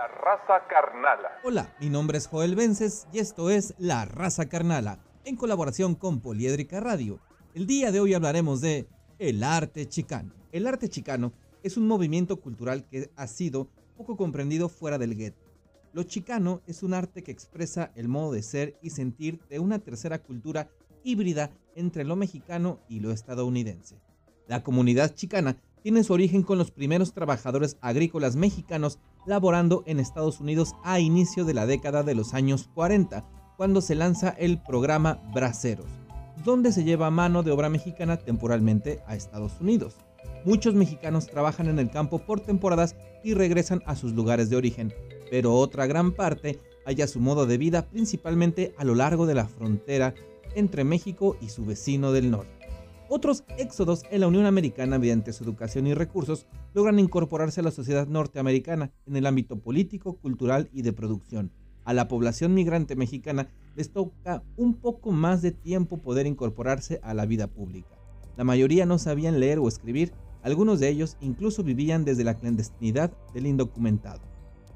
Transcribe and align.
La 0.00 0.08
raza 0.08 0.66
carnala. 0.66 1.40
Hola, 1.44 1.76
mi 1.78 1.90
nombre 1.90 2.16
es 2.16 2.26
Joel 2.26 2.54
Vences 2.56 3.06
y 3.12 3.18
esto 3.18 3.50
es 3.50 3.74
La 3.76 4.06
raza 4.06 4.48
carnala, 4.48 4.98
en 5.26 5.36
colaboración 5.36 5.94
con 5.94 6.20
Poliédrica 6.20 6.80
Radio. 6.80 7.20
El 7.52 7.66
día 7.66 7.92
de 7.92 8.00
hoy 8.00 8.14
hablaremos 8.14 8.62
de 8.62 8.88
el 9.18 9.44
arte 9.44 9.86
chicano. 9.86 10.32
El 10.52 10.66
arte 10.66 10.88
chicano 10.88 11.34
es 11.62 11.76
un 11.76 11.86
movimiento 11.86 12.40
cultural 12.40 12.86
que 12.86 13.10
ha 13.14 13.26
sido 13.26 13.68
poco 13.98 14.16
comprendido 14.16 14.70
fuera 14.70 14.96
del 14.96 15.16
gueto. 15.16 15.44
Lo 15.92 16.04
chicano 16.04 16.62
es 16.66 16.82
un 16.82 16.94
arte 16.94 17.22
que 17.22 17.32
expresa 17.32 17.92
el 17.94 18.08
modo 18.08 18.32
de 18.32 18.42
ser 18.42 18.78
y 18.80 18.88
sentir 18.88 19.38
de 19.50 19.58
una 19.58 19.80
tercera 19.80 20.20
cultura 20.20 20.70
híbrida 21.04 21.50
entre 21.74 22.04
lo 22.04 22.16
mexicano 22.16 22.80
y 22.88 23.00
lo 23.00 23.10
estadounidense. 23.10 24.00
La 24.46 24.62
comunidad 24.62 25.14
chicana 25.14 25.58
tiene 25.82 26.04
su 26.04 26.12
origen 26.12 26.42
con 26.42 26.58
los 26.58 26.70
primeros 26.70 27.12
trabajadores 27.12 27.76
agrícolas 27.80 28.36
mexicanos 28.36 28.98
laborando 29.26 29.82
en 29.86 30.00
Estados 30.00 30.40
Unidos 30.40 30.74
a 30.84 31.00
inicio 31.00 31.44
de 31.44 31.54
la 31.54 31.66
década 31.66 32.02
de 32.02 32.14
los 32.14 32.34
años 32.34 32.68
40, 32.74 33.24
cuando 33.56 33.80
se 33.80 33.94
lanza 33.94 34.30
el 34.30 34.62
programa 34.62 35.20
Braceros, 35.34 35.86
donde 36.44 36.72
se 36.72 36.84
lleva 36.84 37.10
mano 37.10 37.42
de 37.42 37.50
obra 37.50 37.68
mexicana 37.68 38.16
temporalmente 38.16 39.00
a 39.06 39.16
Estados 39.16 39.60
Unidos. 39.60 39.96
Muchos 40.44 40.74
mexicanos 40.74 41.26
trabajan 41.26 41.68
en 41.68 41.78
el 41.78 41.90
campo 41.90 42.18
por 42.20 42.40
temporadas 42.40 42.96
y 43.22 43.34
regresan 43.34 43.82
a 43.84 43.96
sus 43.96 44.14
lugares 44.14 44.48
de 44.48 44.56
origen, 44.56 44.94
pero 45.30 45.54
otra 45.54 45.86
gran 45.86 46.12
parte 46.12 46.58
halla 46.86 47.06
su 47.06 47.20
modo 47.20 47.46
de 47.46 47.58
vida 47.58 47.86
principalmente 47.86 48.74
a 48.78 48.84
lo 48.84 48.94
largo 48.94 49.26
de 49.26 49.34
la 49.34 49.46
frontera 49.46 50.14
entre 50.54 50.84
México 50.84 51.36
y 51.40 51.50
su 51.50 51.64
vecino 51.64 52.12
del 52.12 52.30
norte. 52.30 52.59
Otros 53.12 53.42
éxodos 53.58 54.04
en 54.12 54.20
la 54.20 54.28
Unión 54.28 54.46
Americana 54.46 54.96
mediante 54.96 55.32
su 55.32 55.42
educación 55.42 55.88
y 55.88 55.94
recursos 55.94 56.46
logran 56.74 57.00
incorporarse 57.00 57.58
a 57.58 57.64
la 57.64 57.72
sociedad 57.72 58.06
norteamericana 58.06 58.92
en 59.04 59.16
el 59.16 59.26
ámbito 59.26 59.58
político, 59.58 60.18
cultural 60.18 60.70
y 60.72 60.82
de 60.82 60.92
producción. 60.92 61.50
A 61.84 61.92
la 61.92 62.06
población 62.06 62.54
migrante 62.54 62.94
mexicana 62.94 63.48
les 63.74 63.90
toca 63.90 64.44
un 64.56 64.74
poco 64.74 65.10
más 65.10 65.42
de 65.42 65.50
tiempo 65.50 65.98
poder 65.98 66.28
incorporarse 66.28 67.00
a 67.02 67.12
la 67.12 67.26
vida 67.26 67.48
pública. 67.48 67.98
La 68.36 68.44
mayoría 68.44 68.86
no 68.86 68.96
sabían 68.96 69.40
leer 69.40 69.58
o 69.58 69.66
escribir, 69.66 70.12
algunos 70.44 70.78
de 70.78 70.90
ellos 70.90 71.16
incluso 71.20 71.64
vivían 71.64 72.04
desde 72.04 72.22
la 72.22 72.34
clandestinidad 72.34 73.10
del 73.34 73.48
indocumentado. 73.48 74.20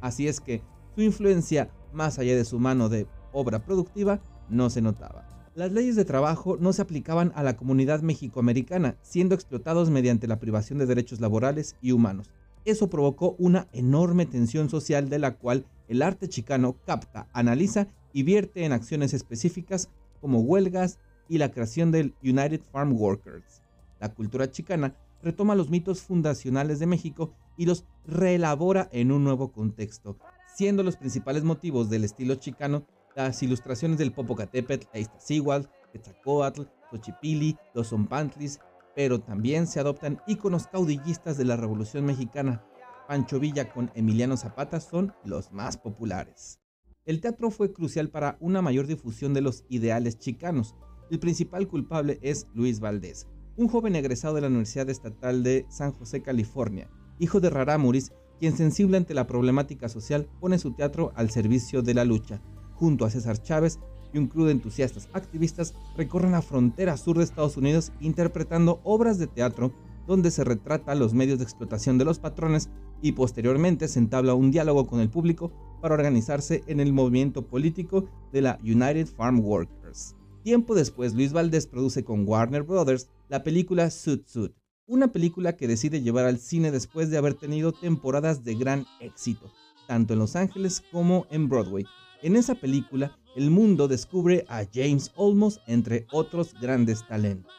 Así 0.00 0.26
es 0.26 0.40
que 0.40 0.60
su 0.96 1.02
influencia, 1.02 1.70
más 1.92 2.18
allá 2.18 2.34
de 2.34 2.44
su 2.44 2.58
mano 2.58 2.88
de 2.88 3.06
obra 3.32 3.64
productiva, 3.64 4.20
no 4.48 4.70
se 4.70 4.82
notaba. 4.82 5.33
Las 5.54 5.70
leyes 5.70 5.94
de 5.94 6.04
trabajo 6.04 6.56
no 6.58 6.72
se 6.72 6.82
aplicaban 6.82 7.30
a 7.36 7.44
la 7.44 7.56
comunidad 7.56 8.02
mexicoamericana, 8.02 8.96
siendo 9.02 9.36
explotados 9.36 9.88
mediante 9.88 10.26
la 10.26 10.40
privación 10.40 10.80
de 10.80 10.86
derechos 10.86 11.20
laborales 11.20 11.76
y 11.80 11.92
humanos. 11.92 12.32
Eso 12.64 12.90
provocó 12.90 13.36
una 13.38 13.68
enorme 13.72 14.26
tensión 14.26 14.68
social 14.68 15.08
de 15.08 15.20
la 15.20 15.36
cual 15.36 15.64
el 15.86 16.02
arte 16.02 16.28
chicano 16.28 16.74
capta, 16.84 17.28
analiza 17.32 17.86
y 18.12 18.24
vierte 18.24 18.64
en 18.64 18.72
acciones 18.72 19.14
específicas 19.14 19.90
como 20.20 20.40
huelgas 20.40 20.98
y 21.28 21.38
la 21.38 21.52
creación 21.52 21.92
del 21.92 22.14
United 22.24 22.62
Farm 22.72 22.92
Workers. 22.92 23.62
La 24.00 24.12
cultura 24.12 24.50
chicana 24.50 24.96
retoma 25.22 25.54
los 25.54 25.70
mitos 25.70 26.02
fundacionales 26.02 26.80
de 26.80 26.86
México 26.86 27.32
y 27.56 27.66
los 27.66 27.84
reelabora 28.06 28.88
en 28.90 29.12
un 29.12 29.22
nuevo 29.22 29.52
contexto, 29.52 30.18
siendo 30.52 30.82
los 30.82 30.96
principales 30.96 31.44
motivos 31.44 31.90
del 31.90 32.02
estilo 32.02 32.34
chicano 32.34 32.86
las 33.14 33.42
ilustraciones 33.42 33.98
del 33.98 34.12
Popocatépetl 34.12 34.86
e 34.92 35.00
Iztaccíhuatl, 35.00 35.68
Quetzalcóatl, 35.92 36.62
Xochipilli, 36.90 37.56
los 37.74 37.88
Zompantlis, 37.88 38.58
pero 38.94 39.20
también 39.20 39.66
se 39.66 39.80
adoptan 39.80 40.20
íconos 40.26 40.66
caudillistas 40.66 41.36
de 41.36 41.44
la 41.44 41.56
Revolución 41.56 42.04
Mexicana. 42.04 42.64
Pancho 43.08 43.38
Villa 43.38 43.72
con 43.72 43.90
Emiliano 43.94 44.36
Zapata 44.36 44.80
son 44.80 45.12
los 45.24 45.52
más 45.52 45.76
populares. 45.76 46.60
El 47.04 47.20
teatro 47.20 47.50
fue 47.50 47.72
crucial 47.72 48.08
para 48.08 48.38
una 48.40 48.62
mayor 48.62 48.86
difusión 48.86 49.34
de 49.34 49.42
los 49.42 49.64
ideales 49.68 50.18
chicanos. 50.18 50.74
El 51.10 51.18
principal 51.18 51.68
culpable 51.68 52.18
es 52.22 52.46
Luis 52.54 52.80
Valdés, 52.80 53.26
un 53.56 53.68
joven 53.68 53.94
egresado 53.94 54.34
de 54.34 54.40
la 54.40 54.46
Universidad 54.46 54.88
Estatal 54.88 55.42
de 55.42 55.66
San 55.68 55.92
José, 55.92 56.22
California, 56.22 56.88
hijo 57.18 57.40
de 57.40 57.50
Raramuris, 57.50 58.12
quien 58.40 58.56
sensible 58.56 58.96
ante 58.96 59.14
la 59.14 59.26
problemática 59.26 59.88
social 59.88 60.28
pone 60.40 60.58
su 60.58 60.72
teatro 60.72 61.12
al 61.14 61.30
servicio 61.30 61.82
de 61.82 61.94
la 61.94 62.04
lucha, 62.04 62.42
junto 62.74 63.04
a 63.04 63.10
César 63.10 63.42
Chávez 63.42 63.78
y 64.12 64.18
un 64.18 64.28
club 64.28 64.46
de 64.46 64.52
entusiastas 64.52 65.08
activistas 65.12 65.74
recorren 65.96 66.32
la 66.32 66.42
frontera 66.42 66.96
sur 66.96 67.18
de 67.18 67.24
Estados 67.24 67.56
Unidos 67.56 67.92
interpretando 68.00 68.80
obras 68.84 69.18
de 69.18 69.26
teatro 69.26 69.72
donde 70.06 70.30
se 70.30 70.44
retrata 70.44 70.94
los 70.94 71.14
medios 71.14 71.38
de 71.38 71.44
explotación 71.44 71.98
de 71.98 72.04
los 72.04 72.18
patrones 72.18 72.68
y 73.02 73.12
posteriormente 73.12 73.88
se 73.88 73.98
entabla 73.98 74.34
un 74.34 74.50
diálogo 74.50 74.86
con 74.86 75.00
el 75.00 75.10
público 75.10 75.52
para 75.80 75.94
organizarse 75.94 76.62
en 76.66 76.80
el 76.80 76.92
movimiento 76.92 77.46
político 77.46 78.08
de 78.32 78.42
la 78.42 78.58
United 78.62 79.06
Farm 79.06 79.40
Workers. 79.40 80.14
Tiempo 80.42 80.74
después, 80.74 81.14
Luis 81.14 81.32
Valdés 81.32 81.66
produce 81.66 82.04
con 82.04 82.28
Warner 82.28 82.62
Brothers 82.62 83.08
la 83.28 83.42
película 83.42 83.90
Suit 83.90 84.26
Suit, 84.26 84.52
una 84.86 85.10
película 85.10 85.56
que 85.56 85.66
decide 85.66 86.02
llevar 86.02 86.26
al 86.26 86.38
cine 86.38 86.70
después 86.70 87.10
de 87.10 87.16
haber 87.16 87.34
tenido 87.34 87.72
temporadas 87.72 88.44
de 88.44 88.54
gran 88.54 88.86
éxito, 89.00 89.50
tanto 89.88 90.12
en 90.12 90.18
Los 90.18 90.36
Ángeles 90.36 90.82
como 90.92 91.26
en 91.30 91.48
Broadway, 91.48 91.86
en 92.24 92.36
esa 92.36 92.54
película, 92.54 93.18
el 93.36 93.50
mundo 93.50 93.86
descubre 93.86 94.46
a 94.48 94.64
James 94.72 95.12
Olmos 95.14 95.60
entre 95.66 96.06
otros 96.10 96.54
grandes 96.58 97.06
talentos. 97.06 97.52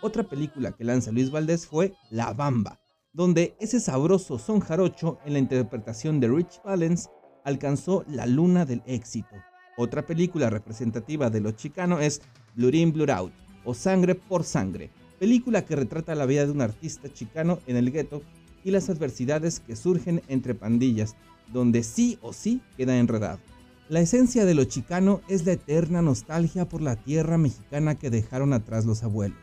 Otra 0.00 0.22
película 0.22 0.70
que 0.70 0.84
lanza 0.84 1.10
Luis 1.10 1.32
Valdés 1.32 1.66
fue 1.66 1.92
La 2.08 2.32
Bamba, 2.32 2.80
donde 3.12 3.56
ese 3.58 3.80
sabroso 3.80 4.38
son 4.38 4.60
jarocho 4.60 5.18
en 5.26 5.32
la 5.32 5.40
interpretación 5.40 6.20
de 6.20 6.28
Rich 6.28 6.62
Valens 6.64 7.10
alcanzó 7.44 8.04
la 8.06 8.26
luna 8.26 8.64
del 8.64 8.80
éxito. 8.86 9.34
Otra 9.76 10.06
película 10.06 10.50
representativa 10.50 11.28
de 11.28 11.40
lo 11.40 11.50
chicano 11.50 11.98
es 11.98 12.22
Blood 12.54 12.74
In 12.74 12.92
Blood 12.92 13.10
Out 13.10 13.32
o 13.64 13.74
Sangre 13.74 14.14
por 14.14 14.44
Sangre, 14.44 14.90
película 15.18 15.64
que 15.64 15.74
retrata 15.74 16.14
la 16.14 16.26
vida 16.26 16.46
de 16.46 16.52
un 16.52 16.60
artista 16.60 17.12
chicano 17.12 17.58
en 17.66 17.76
el 17.76 17.90
gueto 17.90 18.22
y 18.62 18.70
las 18.70 18.88
adversidades 18.88 19.58
que 19.58 19.74
surgen 19.74 20.22
entre 20.28 20.54
pandillas, 20.54 21.16
donde 21.52 21.82
sí 21.82 22.18
o 22.22 22.32
sí 22.32 22.60
queda 22.76 22.96
enredado. 22.96 23.40
La 23.88 24.00
esencia 24.00 24.44
de 24.44 24.54
lo 24.54 24.64
chicano 24.64 25.20
es 25.28 25.44
la 25.44 25.52
eterna 25.52 26.02
nostalgia 26.02 26.68
por 26.68 26.80
la 26.80 26.94
tierra 26.94 27.36
mexicana 27.36 27.96
que 27.96 28.10
dejaron 28.10 28.52
atrás 28.52 28.86
los 28.86 29.02
abuelos. 29.02 29.36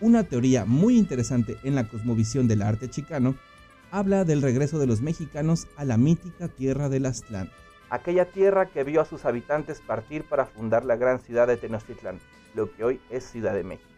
Una 0.00 0.24
teoría 0.24 0.64
muy 0.64 0.96
interesante 0.96 1.58
en 1.62 1.74
la 1.74 1.86
cosmovisión 1.86 2.48
del 2.48 2.62
arte 2.62 2.88
chicano 2.88 3.36
habla 3.90 4.24
del 4.24 4.40
regreso 4.40 4.78
de 4.78 4.86
los 4.86 5.02
mexicanos 5.02 5.68
a 5.76 5.84
la 5.84 5.98
mítica 5.98 6.48
tierra 6.48 6.88
del 6.88 7.04
Aztlán. 7.04 7.50
Aquella 7.90 8.24
tierra 8.24 8.70
que 8.70 8.82
vio 8.82 9.02
a 9.02 9.04
sus 9.04 9.26
habitantes 9.26 9.82
partir 9.82 10.24
para 10.24 10.46
fundar 10.46 10.86
la 10.86 10.96
gran 10.96 11.20
ciudad 11.20 11.46
de 11.46 11.58
Tenochtitlán, 11.58 12.18
lo 12.54 12.72
que 12.74 12.84
hoy 12.84 13.00
es 13.10 13.24
Ciudad 13.24 13.52
de 13.52 13.62
México. 13.62 13.90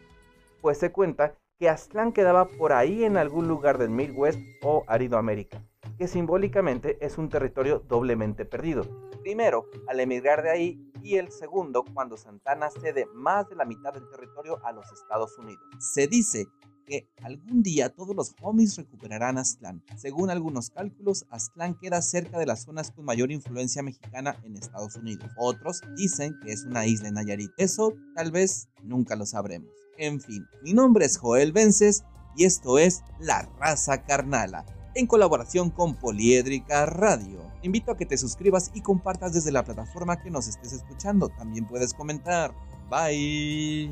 Pues 0.60 0.78
se 0.78 0.90
cuenta 0.90 1.36
que 1.60 1.68
Aztlán 1.68 2.12
quedaba 2.12 2.48
por 2.48 2.72
ahí 2.72 3.04
en 3.04 3.16
algún 3.16 3.46
lugar 3.46 3.78
del 3.78 3.90
Midwest 3.90 4.40
o 4.60 4.82
Arido 4.88 5.16
América 5.18 5.62
que 5.98 6.08
simbólicamente 6.08 6.98
es 7.04 7.18
un 7.18 7.28
territorio 7.28 7.80
doblemente 7.80 8.44
perdido. 8.44 9.10
Primero, 9.22 9.66
al 9.88 10.00
emigrar 10.00 10.42
de 10.42 10.50
ahí, 10.50 10.92
y 11.02 11.16
el 11.16 11.30
segundo, 11.30 11.84
cuando 11.84 12.16
Santana 12.16 12.70
cede 12.70 13.06
más 13.14 13.48
de 13.48 13.56
la 13.56 13.64
mitad 13.64 13.92
del 13.92 14.08
territorio 14.10 14.64
a 14.64 14.72
los 14.72 14.90
Estados 14.92 15.36
Unidos. 15.38 15.62
Se 15.78 16.06
dice 16.06 16.46
que 16.86 17.08
algún 17.22 17.62
día 17.62 17.88
todos 17.88 18.14
los 18.14 18.34
homies 18.42 18.76
recuperarán 18.76 19.38
Aztlán. 19.38 19.82
Según 19.96 20.30
algunos 20.30 20.70
cálculos, 20.70 21.24
Aztlán 21.30 21.78
queda 21.80 22.02
cerca 22.02 22.38
de 22.38 22.46
las 22.46 22.64
zonas 22.64 22.90
con 22.90 23.04
mayor 23.04 23.32
influencia 23.32 23.82
mexicana 23.82 24.36
en 24.44 24.56
Estados 24.56 24.96
Unidos. 24.96 25.30
Otros 25.36 25.80
dicen 25.96 26.38
que 26.42 26.52
es 26.52 26.64
una 26.64 26.86
isla 26.86 27.08
en 27.08 27.14
Nayarit. 27.14 27.50
Eso 27.56 27.94
tal 28.14 28.32
vez 28.32 28.68
nunca 28.82 29.16
lo 29.16 29.24
sabremos. 29.24 29.70
En 29.96 30.20
fin, 30.20 30.46
mi 30.62 30.74
nombre 30.74 31.06
es 31.06 31.16
Joel 31.16 31.52
Vences 31.52 32.04
y 32.36 32.44
esto 32.44 32.78
es 32.78 33.02
La 33.18 33.48
Raza 33.58 34.04
Carnala 34.04 34.66
en 34.94 35.06
colaboración 35.06 35.70
con 35.70 35.94
Poliédrica 35.94 36.86
Radio. 36.86 37.40
Invito 37.62 37.92
a 37.92 37.96
que 37.96 38.06
te 38.06 38.16
suscribas 38.16 38.70
y 38.74 38.82
compartas 38.82 39.32
desde 39.32 39.52
la 39.52 39.64
plataforma 39.64 40.20
que 40.20 40.30
nos 40.30 40.46
estés 40.48 40.72
escuchando. 40.72 41.28
También 41.28 41.66
puedes 41.66 41.94
comentar. 41.94 42.52
Bye. 42.90 43.90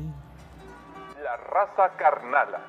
La 1.23 1.37
raza 1.37 1.95
carnala. 1.97 2.67